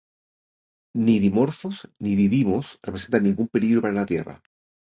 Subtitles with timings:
[1.01, 4.41] Ni Dimorphos ni Didymos representan ningún peligro para la Tierra.